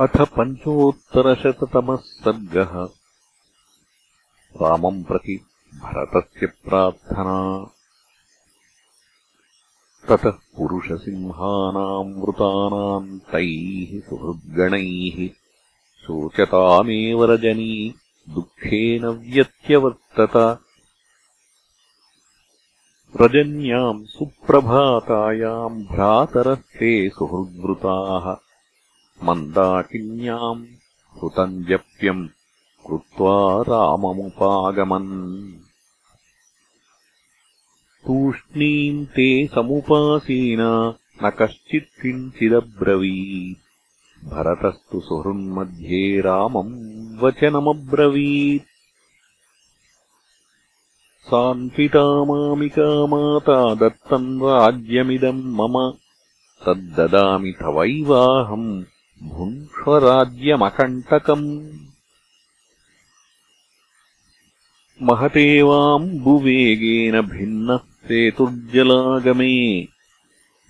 अथ 0.00 0.20
पञ्चोत्तरशततमः 0.20 1.96
सर्गः। 1.96 2.88
रामम् 4.62 5.04
प्रति 5.04 5.44
भरतस्य 5.74 6.46
प्रार्थना। 6.46 7.70
ततः 10.08 10.30
पुरुषसिंहानाम् 10.30 12.14
वृतानाम् 12.14 13.18
तैः 13.18 14.00
सुहृद्गणैः 14.00 15.28
शोचतामेव 16.06 17.24
रजनी 17.24 17.94
दुःखेन 18.28 19.06
व्यत्यवर्तत। 19.06 20.60
रजन्याम् 23.20 24.04
सुप्रभातायाम् 24.04 25.84
भ्रातरस्ते 25.84 27.08
सुहृद्वृताः 27.08 28.49
मन्दाकिन्याम् 29.24 30.66
हृतम् 31.14 31.64
जप्यम् 31.64 32.28
कृत्वा 32.86 33.62
राममुपागमन्। 33.62 35.52
तूष्णीम् 38.06 39.06
ते 39.06 39.46
समुपासीना 39.46 40.94
न 41.24 41.30
कश्चित् 41.30 42.02
किञ्चिदब्रवीत्। 42.02 43.58
भरतस्तु 44.24 45.00
सुहृन्मध्ये 45.00 46.20
रामम् 46.20 47.18
वचनमब्रवीत्। 47.18 48.64
सान्विता 51.22 52.24
मामिका 52.24 53.06
माता 53.06 53.74
दत्तम् 53.74 54.42
राज्यमिदम् 54.42 55.44
मम। 55.44 55.92
तद्ददामि 56.66 57.50
तवैवाहम् 57.50 58.84
भुङ्क्ष्वराज्यमकण्टकम् 59.22 61.76
महतेवाम्बुवेगेन 65.02 67.20
भिन्नः 67.20 67.76
सेतुर्जलागमे। 67.76 69.88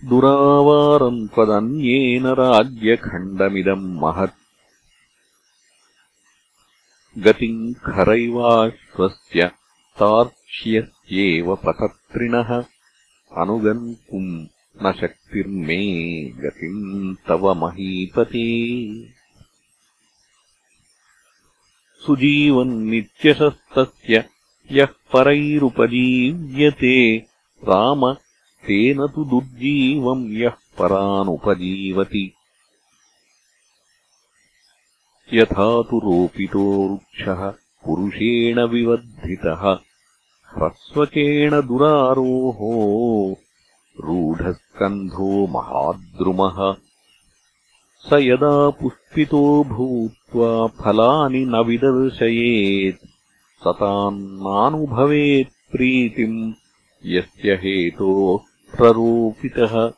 दुरावारम् 0.04 1.28
त्वदन्येन 1.28 2.26
राज्यखण्डमिदम् 2.26 4.00
महत्। 4.00 4.34
गतिम् 7.18 7.74
खरैवाश्वस्य 7.74 9.50
तार्क्ष्यस्येव 9.98 11.54
पतत्रिणः 11.54 12.64
अनुगन्तुम् 13.36 14.46
न 14.82 14.92
शक्तिर्मे 14.92 16.24
गतिम् 16.24 17.14
तव 17.28 17.54
महीपते। 17.54 18.74
सुजीवन्नित्यशस्तस्य 22.06 24.24
यः 24.72 24.86
परैरुपजीव्यते 24.86 27.26
राम 27.64 28.16
तेन 28.66 29.06
तु 29.06 29.24
दुर्जीवम् 29.24 30.32
यः 30.32 30.52
परानुपजीवति। 30.78 32.34
यथा 35.32 35.82
तु 35.82 35.98
रोपितो 35.98 36.88
वृक्षः 36.88 37.52
पुरुषेण 37.84 38.60
विवर्धितः 38.60 39.78
ह्रस्वकेण 40.54 41.50
दुरारोहो 41.50 43.40
रूढस्कन्धो 44.00 45.46
महाद्रुमः। 45.46 46.76
स 47.98 48.10
यदा 48.12 48.70
पुष्पितो 48.70 49.64
भूत्वा 49.64 50.66
फलानि 50.66 51.38
न 51.38 51.56
विदर्शयेत् 51.56 53.08
सतान्नानुभवेत् 53.64 55.72
प्रीतिम् 55.72 56.52
यस्य 57.06 57.52
हेतोः 57.52 58.76
प्ररोपितः। 58.76 59.92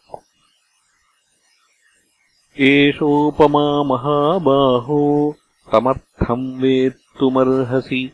एषोपमा 2.61 3.83
महाबाहो 3.83 5.35
तमर्थम् 5.73 6.61
वेत्तुमर्हसि। 6.61 8.13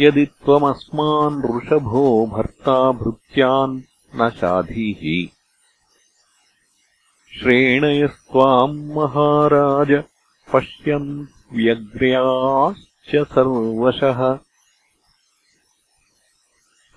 यदि 0.00 0.26
त्वमस्मान् 0.26 1.34
वृषभो 1.34 2.26
भर्ता 2.26 2.92
भृत्यान् 2.92 3.80
न 4.18 4.30
शाधिः 4.30 5.28
श्रेणयस्त्वाम् 7.38 8.90
महाराज 8.90 10.04
पश्यन् 10.52 11.26
व्यग्र्याश्च 11.52 13.34
सर्वशः। 13.34 14.38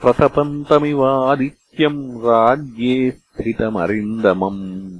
प्रतपन्तमिवादित्यम् 0.02 2.22
राज्ये 2.22 3.12
स्थितमरिन्दमम्। 3.12 5.00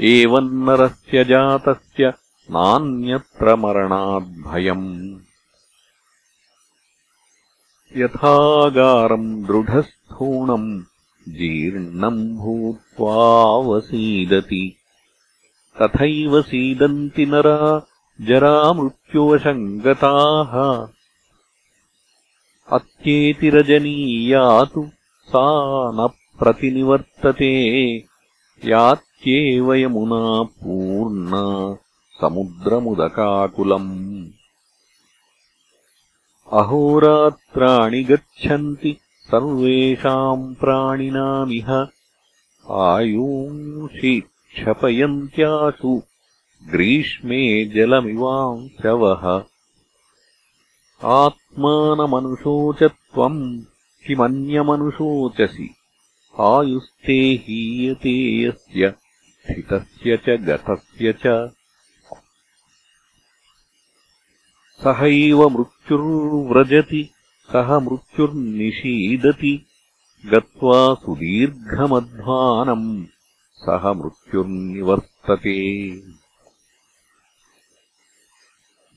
एवम् 0.00 0.66
नरस्य 0.66 1.24
जातस्य 1.24 2.08
नान्यत्र 2.50 3.56
मरणाद्भयम् 3.56 5.21
यथागारम् 7.96 9.46
दृढस्थूणम् 9.46 10.82
जीर्णम् 11.28 12.36
भूत्वावसीदति 12.36 14.76
तथैव 15.82 16.42
सीदन्ति 16.42 17.26
नरा 17.26 17.86
जरामृत्युवशङ्गताः। 18.20 20.52
अत्येतिरजनीया 22.76 24.64
तु 24.64 24.90
सा 25.28 25.44
न 25.94 26.08
प्रतिनिवर्तते 26.38 27.52
यात्येव 28.64 29.74
यमुना 29.74 30.42
पूर्णा 30.42 31.76
समुद्रमुदकाकुलम् 32.20 34.11
अहोरात्राणि 36.60 38.02
गच्छन्ति 38.08 38.90
सर्वेषाम् 39.28 40.54
प्राणिनामिह। 40.60 41.70
आयूंषि 42.86 44.12
क्षपयन्त्यासु 44.54 45.92
ग्रीष्मे 46.72 47.42
जलमिवांशवः 47.74 49.24
आत्मानमनुशोच 51.18 52.82
त्वम् 52.82 53.40
किमन्यमनुशोचसि 54.06 55.68
आयुस्ते 56.50 57.18
हीयते 57.46 58.14
यस्य 58.42 58.90
स्थितस्य 58.90 60.16
च 60.26 60.38
गतस्य 60.48 61.12
च 61.24 61.26
सहैव 64.84 65.48
मृत्युर्व्रजति 65.48 67.10
सह 67.52 67.78
मृत्युर्निषीदति 67.78 69.66
गत्वा 70.26 70.94
सुदीर्घमध्वानम् 70.94 73.04
सह 73.54 73.92
मृत्युर्निवर्तते। 73.92 76.00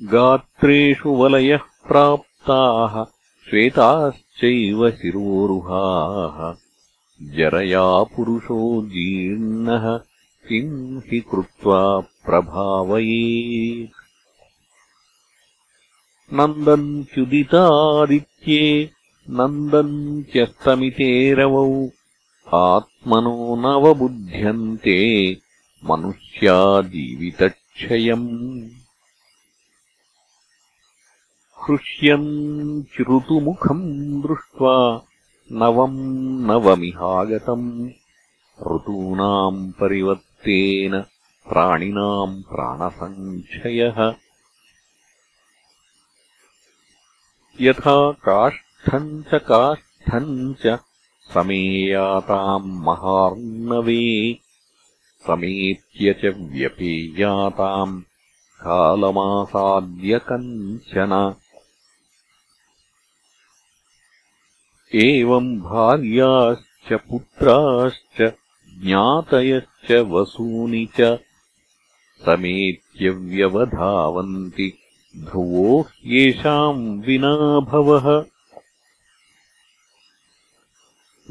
गात्रेषु 0.04 1.10
वलयः 1.10 1.58
प्राप्ताः 1.58 3.06
श्वेताश्चैव 3.50 4.92
शिरोरुहाः। 4.92 6.56
जरया 7.22 8.04
पुरुषो 8.04 8.86
जीर्णः 8.86 10.00
किम् 10.50 11.00
हि 11.00 11.20
कृत्वा 11.20 12.00
प्रभावये 12.00 13.90
नन्दन्त्युदितादित्ये 16.34 18.90
नन्दन्त्यस्तमिते 19.30 21.34
रवौ 21.34 21.90
आत्मनो 22.54 23.56
नवबुध्यन्ते 23.56 24.98
मनुष्या 25.90 26.82
जीवितक्षयम् 26.82 28.30
हृष्यन्त्युतुमुखम् 31.64 34.22
दृष्ट्वा 34.22 35.02
नवम् 35.52 36.00
नवमिहागतम्। 36.48 37.90
ऋतूनाम् 38.62 39.72
परिवर्तेन 39.72 41.02
प्राणिनाम् 41.50 42.44
प्राणसङ्क्षयः 42.44 44.12
यथा 47.62 47.96
काष्ठम् 48.26 49.22
च 49.32 49.40
काष्ठम् 49.50 50.54
च 50.64 50.78
समेयाताम् 51.34 52.72
महार्णवे 52.86 54.02
समेत्य 55.28 56.14
च 56.22 56.34
व्यपेयाताम् 56.52 58.00
कालमासाद्य 58.64 60.20
कञ्चन 60.30 61.14
एवम् 65.06 65.58
भार्याश्च 65.70 66.94
पुत्राश्च 67.10 68.22
ज्ञातयश्च 68.84 69.92
वसूनि 70.12 70.86
च 71.00 71.18
समेत्य 72.26 73.10
व्यवधावन्ति 73.34 74.72
ध्रुवो 75.16 75.82
ह्येषाम् 75.82 77.02
विना 77.02 77.60
भवः। 77.60 78.26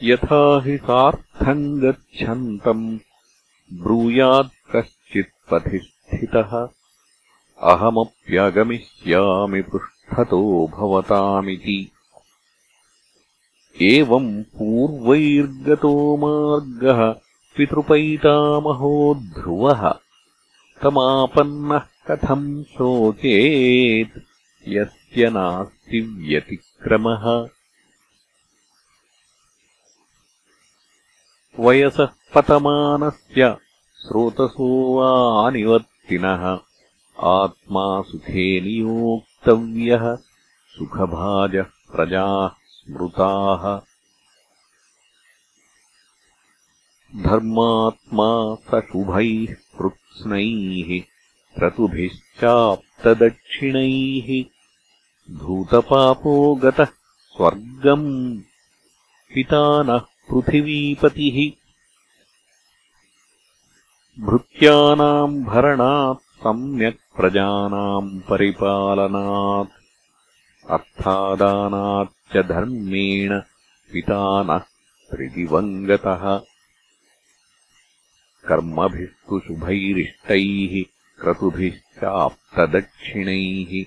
यथा 0.03 0.63
हि 0.65 0.77
सार्थम् 0.77 1.81
गच्छन्तम् 1.81 2.99
ब्रूयात् 3.73 4.77
कश्चित्पथि 4.77 5.79
स्थितः 5.79 6.69
अहमप्यगमिष्यामि 7.65 9.63
पृष्ठतो 9.63 10.67
भवतामिति। 10.67 11.93
एवम् 13.83 14.43
पूर्वैर्गतो 14.43 16.17
मार्गः 16.17 17.13
पितृपैतामहो 17.57 19.15
ध्रुवः 19.15 19.89
तमापन्नः 20.83 21.83
कथम् 22.11 22.65
शोचेत्? 22.65 24.19
यस्य 24.69 25.31
नास्ति 25.31 26.01
व्यतिक्रमः। 26.01 27.49
वयसः 31.61 32.09
पतमानस्य 32.35 33.57
स्रोतसो 33.97 34.99
वानिवर्तिनः 34.99 36.59
आत्मा 37.21 38.03
सुखे 38.03 38.61
नियोक्तव्यः 38.61 40.19
सुखभाजः 40.69 41.63
प्रजाः 41.63 42.49
स्मृताः। 42.49 43.81
धर्मात्मा 47.23 48.55
स 48.55 48.85
शुभैः 48.85 49.57
कृत्स्नैः 49.79 51.03
क्रतुभिश्चाप्तदक्षिणैः 51.59 54.45
धूतपापो 55.39 56.55
गतः 56.55 56.85
स्वर्गम् 56.85 58.43
पिता 59.35 59.83
नः 59.83 59.99
पृथिवीपतिः। 59.99 61.53
भृत्यानाम् 64.25 65.45
भरणात् 65.45 66.24
सम्यक् 66.45 67.17
प्रजानाम् 67.17 68.21
परिपालनात् 68.21 69.71
अर्थादानाच्च 70.71 72.47
धर्मेण 72.47 73.41
पिता 73.93 74.43
नः 74.43 74.63
त्रिदिवङ्गतः। 75.11 76.41
कर्मभिस्तु 78.49 79.41
शुभैरिष्टैः 79.41 80.85
क्रतुभिश्चाप्तदक्षिणैः 81.23 83.85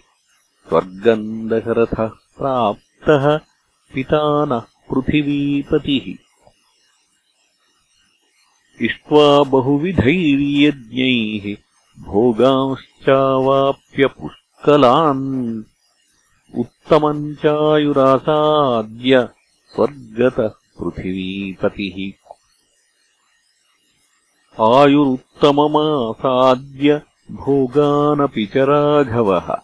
स्वर्गम् 0.69 1.49
दशरथः 1.49 2.11
प्राप्तः 2.37 3.39
पिता 3.93 4.45
नः 4.45 4.59
पृथिवीपतिः। 4.59 6.15
इष्ट्वा 8.85 9.43
बहुविधैर्यज्ञैः 9.43 11.66
भोगांश्चावाप्य 11.99 14.07
पुष्कलान् 14.07 15.63
उत्तमम् 16.59 17.35
चायुरासाद्य 17.35 19.29
स्वर्गतः 19.75 20.47
पृथिवीपतिः। 20.47 22.27
आयुरुत्तममासाद्य 24.63 27.01
भोगानपि 27.31 28.45
च 28.45 28.57
राघवः। 28.57 29.55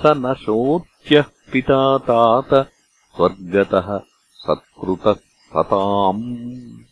स 0.00 0.02
न 0.06 0.34
शोच्यः 0.34 1.24
पिता 1.52 1.98
तात 1.98 2.68
स्वर्गतः 3.16 4.00
सत्कृतः 4.34 5.12
सताम् 5.12 6.83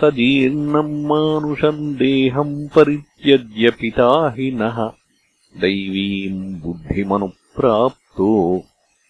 स 0.00 0.04
जीर्णम् 0.04 1.04
मानुषम् 1.04 1.94
देहम् 1.94 2.68
परित्यज्य 2.68 3.70
पिता 3.70 4.34
हि 4.38 4.50
नः 4.50 4.92
दैवीम् 5.60 6.60
बुद्धिमनुप्राप्तो 6.60 8.62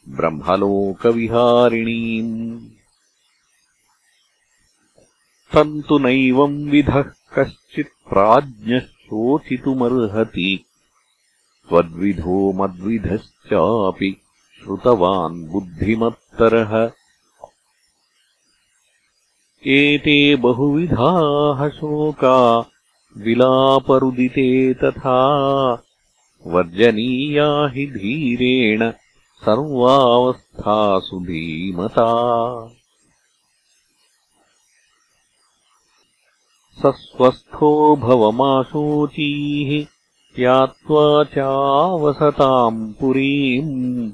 ब्रह्मलोकविहारिणीम्। 0.09 2.61
तम् 5.53 5.83
नैवम् 5.93 6.71
विधः 6.71 7.05
कश्चित् 7.39 7.89
प्राज्ञः 7.89 8.81
शोचितुमर्हति। 8.81 10.65
त्वद्विधो 11.69 12.53
मद्विधश्चापि 12.53 14.17
श्रुतवान् 14.63 15.49
बुद्धिमत्तरः 15.49 16.91
एते 19.67 20.37
बहुविधाः 20.37 21.69
शोका 21.69 22.59
विलापरुदिते 23.17 24.75
तथा 24.75 25.19
वर्जनीया 26.47 27.67
हि 27.67 27.87
धीरेण 27.87 28.91
सर्वावस्थासु 29.45 31.21
धीमता। 31.21 32.09
स 36.79 36.83
स्वस्थो 36.87 37.97
भवमाशोचीः 37.97 39.87
यात्वा 40.43 41.25
चावसताम् 41.25 42.93
पुरीम् 42.93 44.11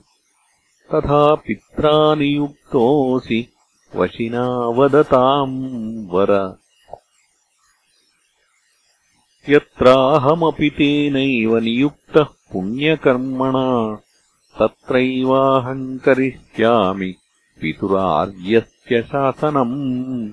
तथा 0.95 1.35
पित्रा 1.35 2.14
नियुक्तोऽसि 2.14 3.50
वशिना 3.97 4.49
वदताम् 4.49 6.09
वर। 6.09 6.56
यत्राहमपि 9.49 10.70
तेनैव 10.70 11.59
नियुक्तः 11.59 12.23
पुण्यकर्मणा 12.23 13.97
तत्रैवाहम् 14.59 15.99
करिष्यामि 15.99 17.14
पितुरार्यस्य 17.61 19.02
शासनम्। 19.02 20.32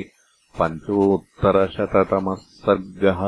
पञ्चोत्तरशततमः 0.60 2.42
सर्गः 2.66 3.22